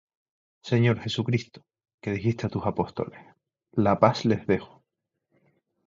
[0.63, 1.63] Señor Jesucristo,
[2.01, 3.21] que dijiste a tus apóstoles:
[3.71, 4.83] “La paz les dejo,